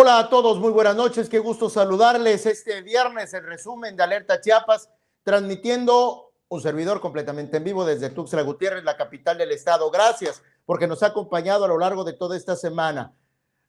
[0.00, 4.40] Hola a todos, muy buenas noches, qué gusto saludarles este viernes, el resumen de Alerta
[4.40, 4.88] Chiapas,
[5.24, 9.90] transmitiendo un servidor completamente en vivo desde Tuxtla Gutiérrez, la capital del estado.
[9.90, 13.12] Gracias porque nos ha acompañado a lo largo de toda esta semana.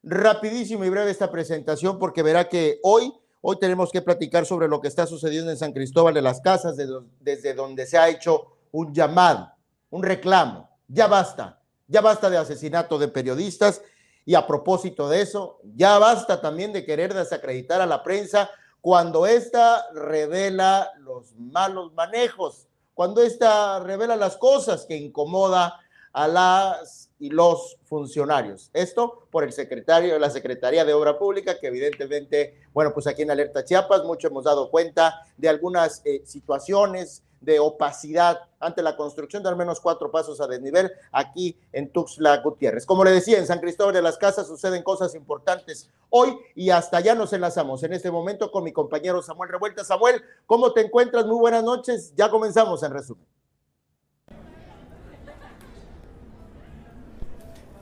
[0.03, 3.11] Rapidísimo y breve esta presentación porque verá que hoy,
[3.41, 6.77] hoy tenemos que platicar sobre lo que está sucediendo en San Cristóbal de las Casas,
[6.77, 9.51] desde donde se ha hecho un llamado,
[9.89, 10.70] un reclamo.
[10.87, 13.81] Ya basta, ya basta de asesinato de periodistas
[14.29, 18.47] y a propósito de eso, ya basta también de querer desacreditar a la prensa
[18.79, 25.79] cuando ésta revela los malos manejos, cuando ésta revela las cosas que incomoda
[26.13, 28.70] a las y los funcionarios.
[28.71, 33.23] Esto por el secretario de la Secretaría de Obra Pública, que evidentemente, bueno, pues aquí
[33.23, 38.95] en Alerta Chiapas mucho hemos dado cuenta de algunas eh, situaciones de opacidad ante la
[38.95, 42.85] construcción de al menos cuatro pasos a desnivel aquí en Tuxtla Gutiérrez.
[42.85, 46.98] Como le decía, en San Cristóbal de las Casas suceden cosas importantes hoy y hasta
[46.98, 49.84] allá nos enlazamos en este momento con mi compañero Samuel Revuelta.
[49.84, 51.26] Samuel, ¿cómo te encuentras?
[51.26, 52.13] Muy buenas noches.
[52.15, 53.38] Ya comenzamos en resumen.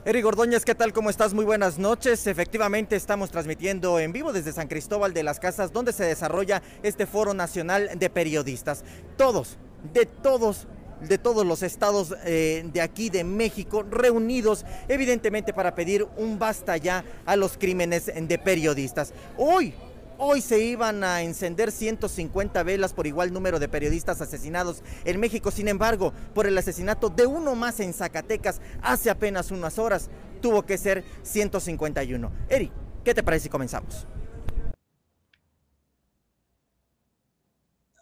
[0.08, 0.94] Eric Ordóñez, ¿qué tal?
[0.94, 1.33] ¿Cómo estás?
[1.33, 2.27] Muy buenas noches.
[2.27, 7.05] Efectivamente, estamos transmitiendo en vivo desde San Cristóbal de las Casas, donde se desarrolla este
[7.05, 8.85] Foro Nacional de Periodistas.
[9.17, 9.58] Todos,
[9.94, 10.66] de todos
[11.02, 16.78] de todos los estados eh, de aquí de México reunidos evidentemente para pedir un basta
[16.78, 19.13] ya a los crímenes de periodistas.
[19.38, 19.75] Hoy
[20.19, 25.51] Hoy se iban a encender 150 velas por igual número de periodistas asesinados en México.
[25.51, 30.09] Sin embargo, por el asesinato de uno más en Zacatecas hace apenas unas horas,
[30.41, 32.31] tuvo que ser 151.
[32.49, 32.71] Eri,
[33.03, 34.07] ¿qué te parece si comenzamos?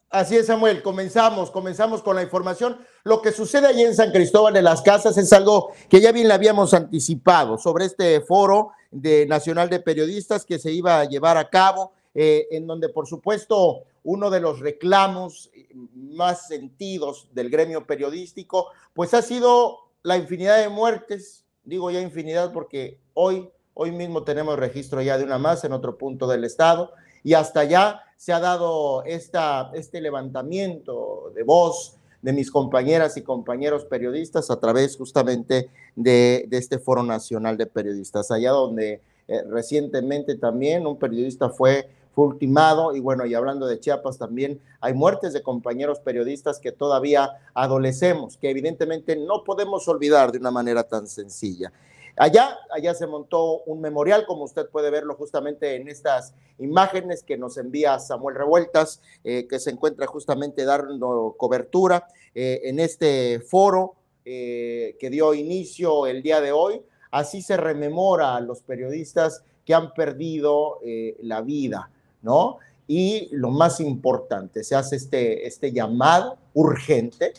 [0.10, 2.78] Así es, Samuel, comenzamos, comenzamos con la información.
[3.04, 6.30] Lo que sucede allí en San Cristóbal de las Casas es algo que ya bien
[6.30, 11.36] le habíamos anticipado sobre este foro de Nacional de Periodistas que se iba a llevar
[11.36, 15.52] a cabo eh, en donde por supuesto uno de los reclamos
[15.94, 22.54] más sentidos del gremio periodístico, pues ha sido la infinidad de muertes, digo ya infinidad
[22.54, 26.92] porque hoy, hoy mismo tenemos registro ya de una más en otro punto del estado
[27.24, 33.22] y hasta allá se ha dado esta, este levantamiento de voz de mis compañeras y
[33.22, 40.36] compañeros periodistas a través justamente de, este Foro Nacional de Periodistas, allá donde eh, recientemente
[40.36, 45.34] también un periodista fue fue ultimado y bueno, y hablando de Chiapas también, hay muertes
[45.34, 51.08] de compañeros periodistas que todavía adolecemos, que evidentemente no podemos olvidar de una manera tan
[51.08, 51.74] sencilla.
[52.18, 57.38] Allá, allá se montó un memorial, como usted puede verlo justamente en estas imágenes que
[57.38, 63.96] nos envía Samuel Revueltas, eh, que se encuentra justamente dando cobertura eh, en este foro
[64.24, 66.82] eh, que dio inicio el día de hoy.
[67.12, 70.80] Así se rememora a los periodistas que han perdido
[71.22, 71.90] la vida.
[72.26, 72.58] ¿No?
[72.88, 77.34] Y lo más importante, se hace este, este llamado urgente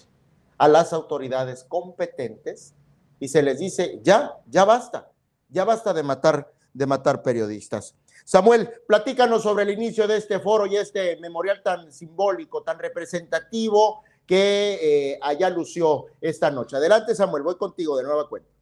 [0.57, 2.75] a las autoridades competentes
[3.21, 5.11] y se les dice, ya, ya basta,
[5.51, 7.95] ya basta de matar, de matar periodistas.
[8.25, 14.03] Samuel, platícanos sobre el inicio de este foro y este memorial tan simbólico, tan representativo
[14.27, 16.77] que eh, allá lució esta noche.
[16.77, 18.56] Adelante, Samuel, voy contigo de nueva cuenta.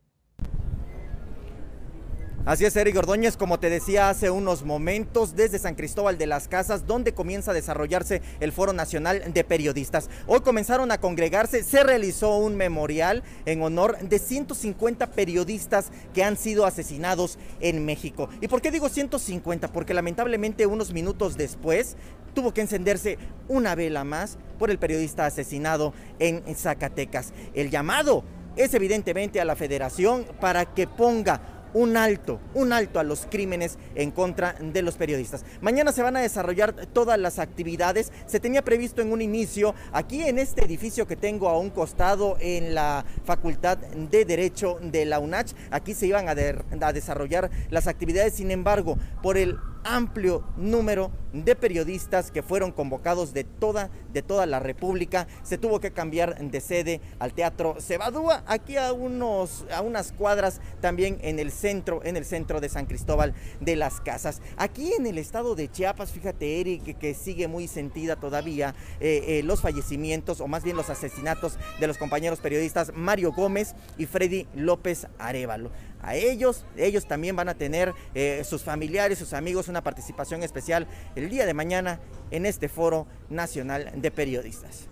[2.46, 6.46] Así es, Eric Ordóñez, como te decía hace unos momentos, desde San Cristóbal de las
[6.46, 10.10] Casas, donde comienza a desarrollarse el Foro Nacional de Periodistas.
[10.26, 16.36] Hoy comenzaron a congregarse, se realizó un memorial en honor de 150 periodistas que han
[16.36, 18.28] sido asesinados en México.
[18.42, 19.68] ¿Y por qué digo 150?
[19.68, 21.96] Porque lamentablemente unos minutos después
[22.34, 23.16] tuvo que encenderse
[23.48, 27.32] una vela más por el periodista asesinado en Zacatecas.
[27.54, 28.22] El llamado
[28.56, 33.78] es evidentemente a la federación para que ponga un alto, un alto a los crímenes
[33.94, 35.44] en contra de los periodistas.
[35.60, 38.12] Mañana se van a desarrollar todas las actividades.
[38.26, 42.36] Se tenía previsto en un inicio aquí en este edificio que tengo a un costado
[42.40, 45.52] en la Facultad de Derecho de la UNACH.
[45.70, 48.34] Aquí se iban a, a desarrollar las actividades.
[48.34, 54.46] Sin embargo, por el amplio número de periodistas que fueron convocados de toda, de toda
[54.46, 55.26] la República.
[55.42, 60.60] Se tuvo que cambiar de sede al Teatro Cebadúa, aquí a, unos, a unas cuadras
[60.80, 64.40] también en el centro, en el centro de San Cristóbal de las Casas.
[64.56, 69.42] Aquí en el estado de Chiapas, fíjate Eric, que, sigue muy sentida todavía eh, eh,
[69.44, 74.46] los fallecimientos o más bien los asesinatos de los compañeros periodistas Mario Gómez y Freddy
[74.54, 75.70] López Arevalo
[76.04, 76.64] a ellos.
[76.76, 80.86] Ellos también van a tener eh, sus familiares, sus amigos, una participación especial
[81.16, 84.88] el día de mañana en este foro nacional de periodistas.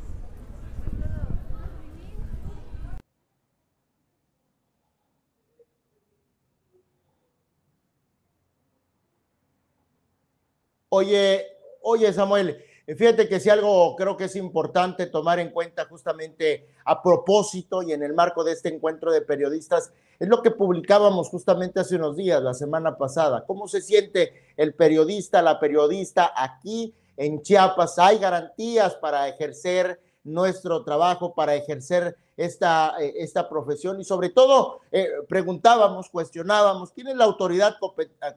[10.94, 11.46] Oye,
[11.80, 17.02] oye Samuel, fíjate que si algo creo que es importante tomar en cuenta justamente a
[17.02, 21.80] propósito y en el marco de este encuentro de periodistas, es lo que publicábamos justamente
[21.80, 23.44] hace unos días, la semana pasada.
[23.46, 27.98] ¿Cómo se siente el periodista, la periodista aquí en Chiapas?
[27.98, 34.80] ¿Hay garantías para ejercer nuestro trabajo, para ejercer esta, eh, esta profesión y sobre todo
[34.90, 37.76] eh, preguntábamos, cuestionábamos, ¿quién es la autoridad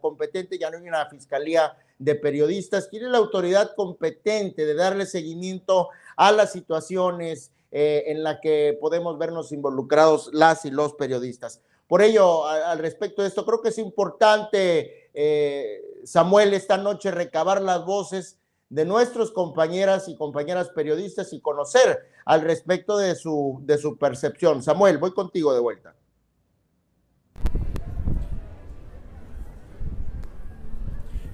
[0.02, 0.58] competente?
[0.58, 5.90] Ya no hay una fiscalía de periodistas, ¿quién es la autoridad competente de darle seguimiento
[6.18, 11.62] a las situaciones eh, en las que podemos vernos involucrados las y los periodistas?
[11.88, 15.12] Por ello, al respecto de esto, creo que es importante,
[16.04, 22.41] Samuel, esta noche recabar las voces de nuestros compañeras y compañeras periodistas y conocer al
[22.41, 24.63] respecto de su, de su percepción.
[24.63, 25.95] Samuel, voy contigo de vuelta.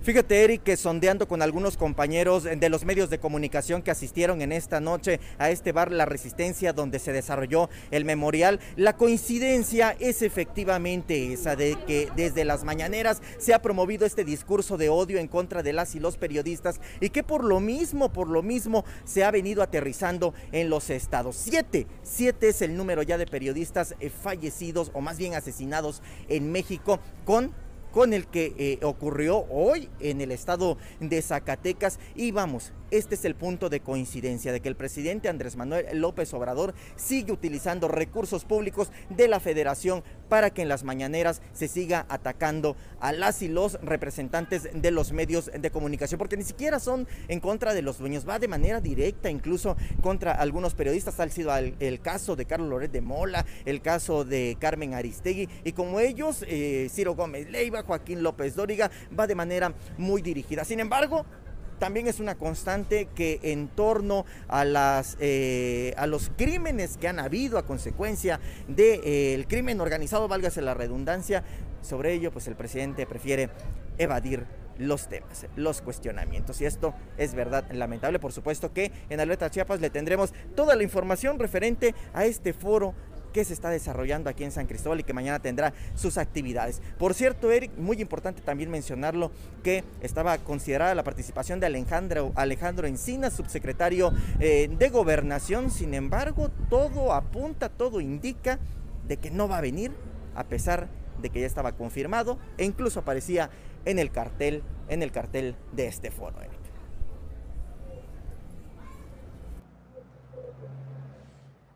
[0.03, 4.51] Fíjate, Eric, que sondeando con algunos compañeros de los medios de comunicación que asistieron en
[4.51, 10.23] esta noche a este bar La Resistencia donde se desarrolló el memorial, la coincidencia es
[10.23, 15.27] efectivamente esa de que desde las mañaneras se ha promovido este discurso de odio en
[15.27, 19.23] contra de las y los periodistas y que por lo mismo, por lo mismo se
[19.23, 21.35] ha venido aterrizando en los estados.
[21.35, 26.51] Siete, siete es el número ya de periodistas eh, fallecidos o más bien asesinados en
[26.51, 27.53] México con
[27.91, 31.99] con el que eh, ocurrió hoy en el estado de Zacatecas.
[32.15, 36.33] Y vamos, este es el punto de coincidencia de que el presidente Andrés Manuel López
[36.33, 42.05] Obrador sigue utilizando recursos públicos de la federación para que en las mañaneras se siga
[42.07, 47.05] atacando a las y los representantes de los medios de comunicación, porque ni siquiera son
[47.27, 51.53] en contra de los dueños, va de manera directa incluso contra algunos periodistas, tal sido
[51.53, 56.45] el, caso de Carlos Loret de Mola, el caso de Carmen Aristegui, y como ellos,
[56.47, 58.89] eh, Ciro Gómez Leiva, Joaquín López Dóriga,
[59.19, 60.63] va de manera muy dirigida.
[60.63, 61.25] Sin embargo,
[61.81, 67.17] también es una constante que en torno a, las, eh, a los crímenes que han
[67.17, 71.43] habido a consecuencia del eh, crimen organizado, válgase la redundancia,
[71.81, 73.49] sobre ello pues el presidente prefiere
[73.97, 74.45] evadir
[74.77, 76.61] los temas, los cuestionamientos.
[76.61, 78.19] Y esto es verdad lamentable.
[78.19, 82.93] Por supuesto que en Alerta Chiapas le tendremos toda la información referente a este foro
[83.31, 86.81] que se está desarrollando aquí en San Cristóbal y que mañana tendrá sus actividades.
[86.97, 89.31] Por cierto, Eric, muy importante también mencionarlo
[89.63, 95.71] que estaba considerada la participación de Alejandro, Alejandro Encina, subsecretario eh, de Gobernación.
[95.71, 98.59] Sin embargo, todo apunta, todo indica
[99.07, 99.91] de que no va a venir,
[100.35, 100.87] a pesar
[101.21, 103.49] de que ya estaba confirmado e incluso aparecía
[103.85, 106.61] en el cartel, en el cartel de este foro, Eric.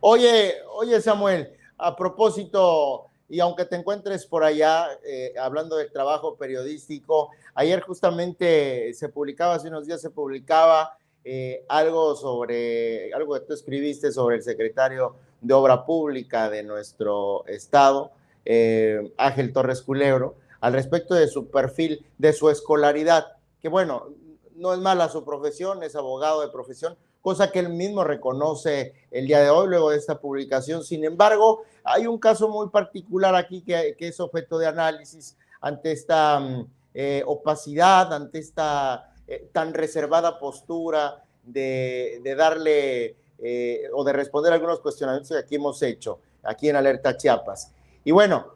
[0.08, 6.36] Oye, oye Samuel, a propósito, y aunque te encuentres por allá eh, hablando del trabajo
[6.36, 13.42] periodístico, ayer justamente se publicaba, hace unos días se publicaba eh, algo sobre, algo que
[13.42, 18.12] tú escribiste sobre el secretario de Obra Pública de nuestro estado,
[18.44, 24.10] eh, Ángel Torres Culebro, al respecto de su perfil, de su escolaridad, que bueno,
[24.56, 29.26] no es mala su profesión, es abogado de profesión, cosa que él mismo reconoce el
[29.26, 30.84] día de hoy, luego de esta publicación.
[30.84, 36.40] Sin embargo, hay un caso muy particular aquí que, es objeto de análisis ante esta
[36.40, 44.54] mm, eh, opacidad, ante esta eh, tan reservada postura de, darle eh, o de responder
[44.54, 47.72] algunos cuestionamientos que aquí hemos hecho, aquí en Alerta Chiapas.
[48.04, 48.54] Y bueno,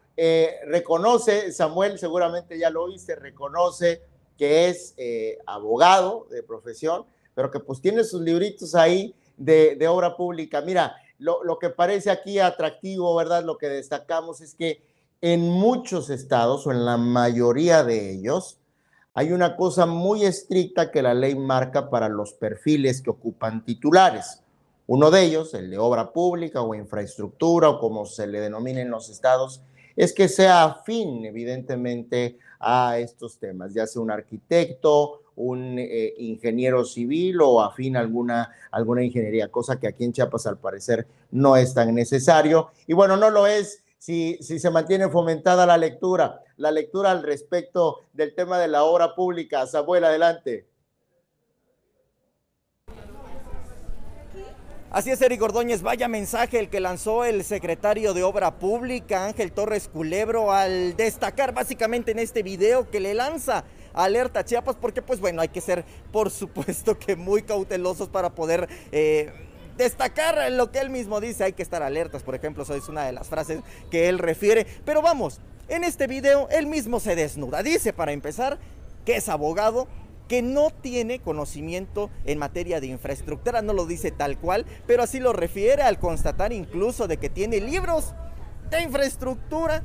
[0.68, 4.04] reconoce, Samuel seguramente ya lo oíste, reconoce
[4.38, 4.94] que es
[5.48, 7.08] abogado de profesión,
[7.40, 10.60] pero que pues tiene sus libritos ahí de, obra pública.
[10.60, 13.46] Mira, lo, lo, que parece aquí atractivo, ¿verdad?
[13.46, 14.82] Lo que destacamos es que
[15.22, 18.58] en muchos estados o en la mayoría de ellos
[19.14, 24.42] hay una cosa muy estricta que la ley marca para los perfiles que ocupan titulares.
[24.88, 28.92] Uno de ellos, el de obra pública o infraestructura o como se le denomina en
[28.92, 29.62] los estados,
[29.96, 36.84] es que sea afín evidentemente a estos temas, ya sea un arquitecto un eh, ingeniero
[36.84, 41.56] civil o afín a alguna, alguna ingeniería, cosa que aquí en Chiapas al parecer no
[41.56, 42.72] es tan necesario.
[42.88, 47.24] Y bueno, no lo es si, si se mantiene fomentada la lectura, la lectura al
[47.24, 49.66] respecto del tema de la obra pública.
[49.66, 50.68] Samuel, adelante.
[54.92, 59.52] Así es, Eric Ordóñez, vaya mensaje el que lanzó el secretario de Obra Pública, Ángel
[59.52, 65.20] Torres Culebro, al destacar básicamente en este video que le lanza alerta Chiapas, porque pues
[65.20, 68.68] bueno, hay que ser por supuesto que muy cautelosos para poder...
[68.92, 69.32] Eh,
[69.80, 73.06] destacar lo que él mismo dice, hay que estar alertas, por ejemplo, eso es una
[73.06, 74.68] de las frases que él refiere.
[74.84, 77.64] Pero vamos, en este video él mismo se desnuda.
[77.64, 78.60] Dice para empezar
[79.06, 79.88] que es abogado
[80.28, 85.20] que no tiene conocimiento en materia de infraestructura, no lo dice tal cual, pero así
[85.20, 88.14] lo refiere al constatar incluso de que tiene libros
[88.70, 89.84] de infraestructura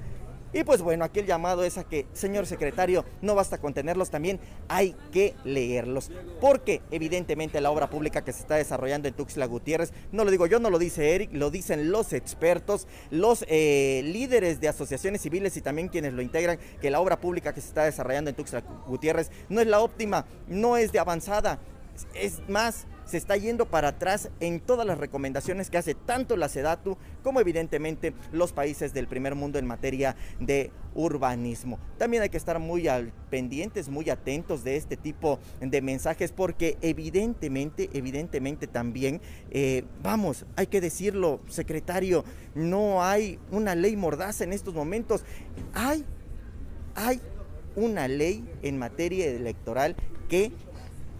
[0.54, 4.10] y pues bueno, aquí el llamado es a que, señor secretario, no basta con tenerlos,
[4.10, 6.12] también hay que leerlos.
[6.40, 10.46] Porque evidentemente la obra pública que se está desarrollando en Tuxtla Gutiérrez, no lo digo
[10.46, 15.56] yo, no lo dice Eric, lo dicen los expertos, los eh, líderes de asociaciones civiles
[15.56, 18.62] y también quienes lo integran, que la obra pública que se está desarrollando en Tuxtla
[18.86, 21.58] Gutiérrez no es la óptima, no es de avanzada,
[22.14, 26.48] es más, se está yendo para atrás en todas las recomendaciones que hace tanto la
[26.48, 31.78] SEDATU como evidentemente los países del primer mundo en materia de urbanismo.
[31.98, 32.88] También hay que estar muy
[33.30, 39.20] pendientes, muy atentos de este tipo de mensajes porque evidentemente, evidentemente también,
[39.50, 45.24] eh, vamos, hay que decirlo, secretario, no hay una ley mordaza en estos momentos.
[45.72, 46.04] Hay,
[46.94, 47.20] hay
[47.76, 49.96] una ley en materia electoral
[50.28, 50.52] que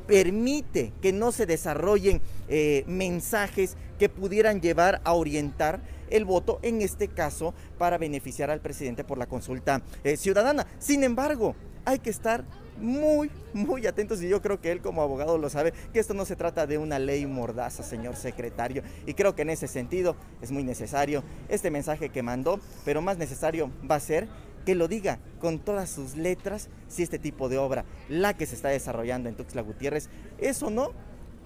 [0.06, 5.80] permite que no se desarrollen eh, mensajes que pudieran llevar a orientar
[6.10, 10.66] el voto, en este caso, para beneficiar al presidente por la consulta eh, ciudadana.
[10.78, 12.44] Sin embargo, hay que estar
[12.78, 16.24] muy, muy atentos y yo creo que él como abogado lo sabe, que esto no
[16.24, 18.82] se trata de una ley mordaza, señor secretario.
[19.06, 23.18] Y creo que en ese sentido es muy necesario este mensaje que mandó, pero más
[23.18, 24.28] necesario va a ser
[24.64, 28.54] que lo diga con todas sus letras si este tipo de obra, la que se
[28.54, 30.92] está desarrollando en Tuxtla Gutiérrez, es o no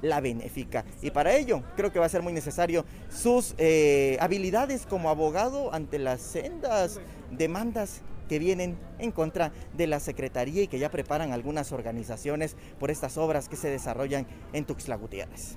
[0.03, 0.85] la benéfica.
[1.03, 5.75] Y para ello creo que va a ser muy necesario sus eh, habilidades como abogado
[5.75, 11.33] ante las sendas demandas que vienen en contra de la Secretaría y que ya preparan
[11.33, 15.57] algunas organizaciones por estas obras que se desarrollan en Tuxtla Gutiérrez.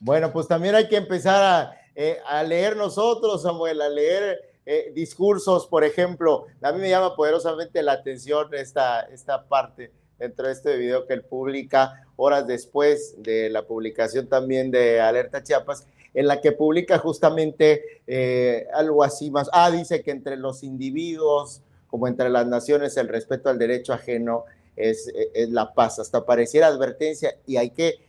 [0.00, 4.90] Bueno, pues también hay que empezar a eh, a leer nosotros, Samuel, a leer eh,
[4.94, 6.46] discursos, por ejemplo.
[6.60, 11.14] A mí me llama poderosamente la atención esta, esta parte dentro de este video que
[11.14, 16.98] él publica horas después de la publicación también de Alerta Chiapas, en la que publica
[16.98, 19.48] justamente eh, algo así más.
[19.52, 24.44] Ah, dice que entre los individuos, como entre las naciones, el respeto al derecho ajeno
[24.74, 26.00] es, es la paz.
[26.00, 28.00] Hasta pareciera advertencia y hay que,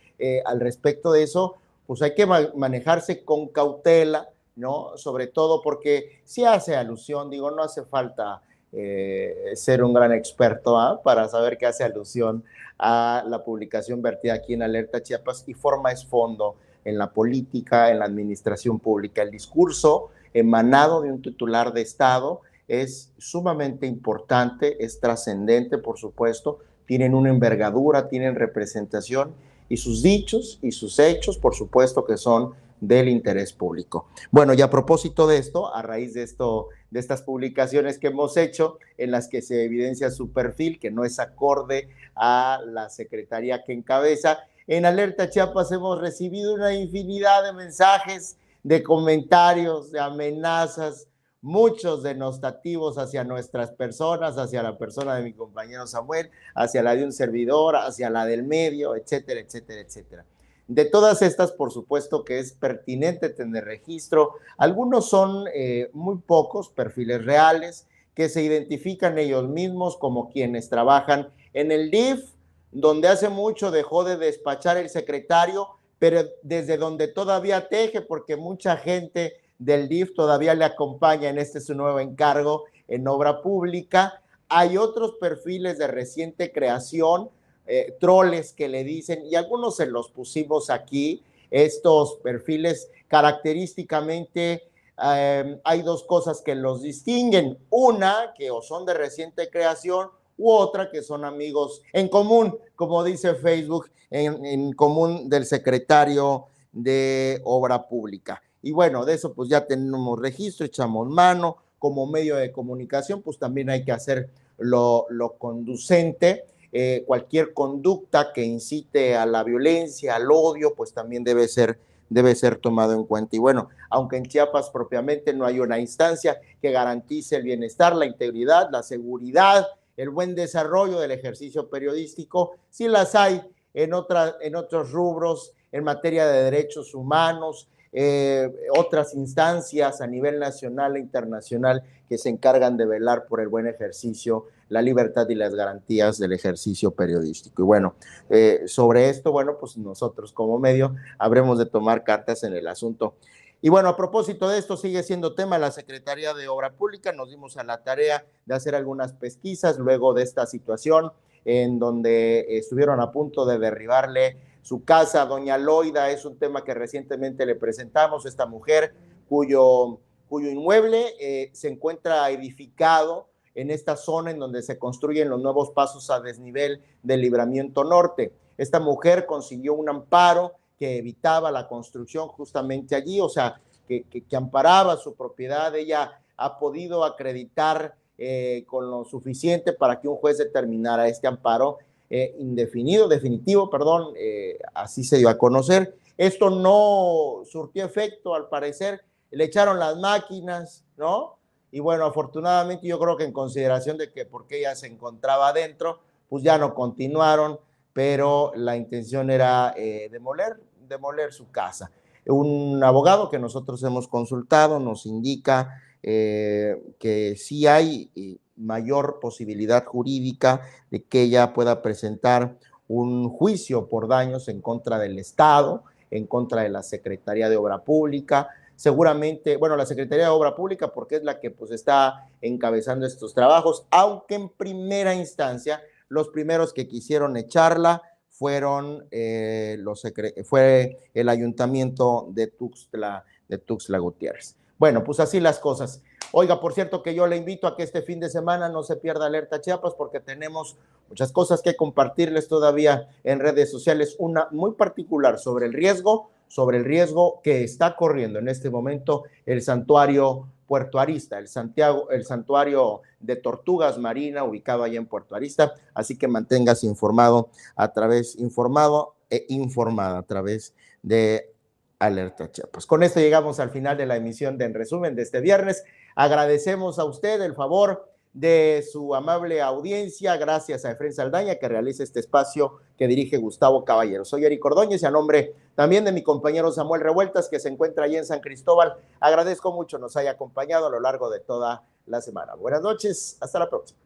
[0.44, 4.96] al respecto de eso, pues hay que manejarse con cautela, ¿no?
[4.96, 10.78] Sobre todo porque si hace alusión, digo, no hace falta eh, ser un gran experto
[10.78, 11.00] ¿ah?
[11.02, 12.44] para saber que hace alusión
[12.78, 17.90] a la publicación vertida aquí en Alerta Chiapas y forma es fondo en la política,
[17.90, 19.22] en la administración pública.
[19.22, 26.58] El discurso emanado de un titular de Estado es sumamente importante, es trascendente, por supuesto,
[26.86, 29.34] tienen una envergadura, tienen representación
[29.68, 34.08] y sus dichos y sus hechos, por supuesto que son del interés público.
[34.30, 38.36] Bueno, y a propósito de esto, a raíz de esto, de estas publicaciones que hemos
[38.36, 43.64] hecho, en las que se evidencia su perfil, que no es acorde a la secretaría
[43.64, 51.06] que encabeza, en Alerta Chiapas hemos recibido una infinidad de mensajes, de comentarios, de amenazas,
[51.46, 57.04] muchos denostativos hacia nuestras personas, hacia la persona de mi compañero Samuel, hacia la de
[57.04, 60.24] un servidor, hacia la del medio, etcétera, etcétera, etcétera.
[60.66, 64.32] De todas estas, por supuesto que es pertinente tener registro.
[64.58, 67.86] Algunos son eh, muy pocos perfiles reales
[68.16, 72.24] que se identifican ellos mismos como quienes trabajan en el DIF,
[72.72, 75.68] donde hace mucho dejó de despachar el secretario,
[76.00, 81.60] pero desde donde todavía teje, porque mucha gente del DIF todavía le acompaña en este
[81.60, 84.22] su nuevo encargo en obra pública.
[84.48, 87.30] Hay otros perfiles de reciente creación,
[87.66, 95.60] eh, troles que le dicen, y algunos se los pusimos aquí, estos perfiles característicamente em,
[95.64, 97.58] hay dos cosas que los distinguen.
[97.70, 100.08] Una, que o son de reciente creación,
[100.38, 107.40] u otra, que son amigos en común, como dice Facebook, en común del secretario de
[107.44, 108.42] Obra Pública.
[108.66, 111.58] Y bueno, de eso pues ya tenemos registro, echamos mano.
[111.78, 115.06] Como medio de comunicación, pues también hay que hacer lo,
[115.38, 116.46] conducente.
[116.72, 122.34] Eh, cualquier conducta que incite a la violencia, al odio, pues también debe ser, debe
[122.34, 123.36] ser tomado en cuenta.
[123.36, 128.06] Y bueno, aunque en Chiapas propiamente no hay una instancia que garantice el bienestar, la
[128.06, 129.64] integridad, la seguridad,
[129.96, 133.42] el buen desarrollo del ejercicio periodístico, sí las hay
[133.74, 133.92] en,
[134.40, 141.00] en otros rubros, en materia de derechos humanos, eh, otras instancias a nivel nacional e
[141.00, 146.18] internacional que se encargan de velar por el buen ejercicio, la libertad y las garantías
[146.18, 147.62] del ejercicio periodístico.
[147.62, 147.94] Y bueno,
[148.28, 153.14] eh, sobre esto, bueno, pues nosotros como medio habremos de tomar cartas en el asunto.
[153.62, 157.12] Y bueno, a propósito de esto, sigue siendo tema la Secretaría de Obra Pública.
[157.12, 161.10] Nos dimos a la tarea de hacer algunas pesquisas luego de esta situación
[161.46, 164.36] en donde estuvieron a punto de derribarle
[164.66, 165.24] su casa.
[165.26, 168.94] Doña Loida es un tema que recientemente le presentamos, esta mujer
[169.28, 175.40] cuyo, cuyo inmueble eh, se encuentra edificado en esta zona en donde se construyen los
[175.40, 178.32] nuevos pasos a desnivel del libramiento norte.
[178.58, 184.36] Esta mujer consiguió un amparo que evitaba la construcción justamente allí, o sea, que, que,
[184.36, 185.76] amparaba su propiedad.
[185.76, 191.78] Ella ha podido acreditar eh, con lo suficiente para que un juez determinara este amparo
[192.10, 195.96] eh, indefinido, definitivo, perdón, eh, así se dio a conocer.
[196.16, 201.36] Esto no surtió efecto, al parecer, le echaron las máquinas, ¿no?
[201.70, 206.00] Y bueno, afortunadamente yo creo que en consideración de que porque ella se encontraba adentro,
[206.28, 207.58] pues ya no continuaron,
[207.92, 209.74] pero la intención era
[210.10, 211.90] demoler, demoler su casa.
[212.26, 219.84] Un abogado que nosotros hemos consultado nos indica eh, que sí hay eh, mayor posibilidad
[219.84, 222.56] jurídica de que ella pueda presentar
[222.88, 227.78] un juicio por daños en contra del Estado, en contra de la Secretaría de Obra
[227.78, 233.06] Pública, seguramente, bueno, la Secretaría de Obra Pública porque es la que pues está encabezando
[233.06, 240.02] estos trabajos, aunque en primera instancia los primeros que quisieron echarla fueron eh, los
[240.44, 244.56] fue el ayuntamiento de Tuxtla, de Tuxtla Gutiérrez.
[244.78, 246.02] Bueno, pues así las cosas.
[246.32, 248.96] Oiga, por cierto que yo le invito a que este fin de semana no se
[248.96, 250.76] pierda Alerta Chiapas porque tenemos
[251.08, 254.16] muchas cosas que compartirles todavía en redes sociales.
[254.18, 259.24] Una muy particular sobre el riesgo, sobre el riesgo que está corriendo en este momento
[259.46, 265.36] el santuario Puerto Arista, el, Santiago, el santuario de tortugas marina ubicado allá en Puerto
[265.36, 265.74] Arista.
[265.94, 271.52] Así que mantengas informado a través, informado e informada a través de
[271.98, 272.86] Alerta Chiapas.
[272.86, 275.84] Con esto llegamos al final de la emisión de En Resumen de este viernes.
[276.16, 282.02] Agradecemos a usted el favor de su amable audiencia, gracias a Efren Saldaña que realiza
[282.02, 284.24] este espacio que dirige Gustavo Caballero.
[284.24, 288.06] Soy Eric Ordóñez y a nombre también de mi compañero Samuel Revueltas, que se encuentra
[288.06, 292.22] allí en San Cristóbal, agradezco mucho nos haya acompañado a lo largo de toda la
[292.22, 292.54] semana.
[292.54, 294.00] Buenas noches, hasta la próxima.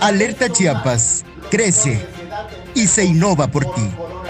[0.00, 2.23] Alerta Chiapas, crece
[2.74, 3.88] y se innova por ti.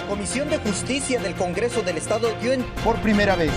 [0.09, 2.63] Comisión de Justicia del Congreso del Estado dio en...
[2.85, 3.53] Por primera vez,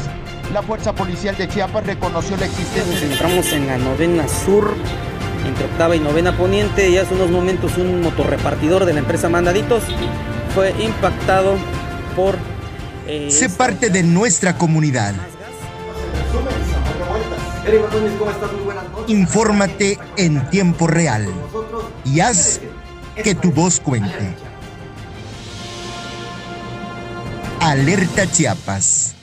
[0.54, 2.94] la Fuerza Policial de Chiapas reconoció la existencia...
[2.94, 4.74] Nos encontramos en la novena sur,
[5.46, 9.84] entre octava y novena poniente, y hace unos momentos un motorrepartidor de la empresa Mandaditos
[10.56, 11.56] fue impactado
[12.16, 12.38] por...
[13.08, 15.14] Eh, sé parte de nuestra comunidad.
[19.08, 21.28] Infórmate en tiempo real
[22.06, 22.62] y haz
[23.24, 24.47] que tu voz cuente.
[27.68, 29.17] Alerta Chiapas.